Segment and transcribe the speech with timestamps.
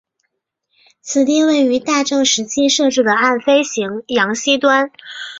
[1.01, 4.91] 此地位于大正时期设置的岸飞行场西端。